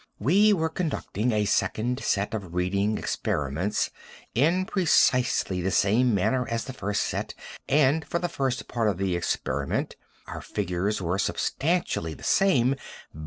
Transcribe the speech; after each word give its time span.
We 0.17 0.51
were 0.51 0.69
conducting 0.69 1.31
a 1.31 1.45
second 1.45 2.01
set 2.03 2.33
of 2.33 2.55
reading 2.55 2.97
experiments, 2.97 3.91
in 4.33 4.65
precisely 4.65 5.61
the 5.61 5.69
same 5.69 6.15
manner 6.15 6.47
as 6.49 6.63
the 6.63 6.73
first 6.73 7.03
set, 7.03 7.35
and, 7.69 8.03
for 8.03 8.17
the 8.17 8.27
first 8.27 8.67
part 8.67 8.87
of 8.89 8.97
the 8.97 9.15
experiment, 9.15 9.95
our 10.25 10.41
figures 10.41 11.03
were 11.03 11.19
substantially 11.19 12.15
the 12.15 12.23
same. 12.23 12.75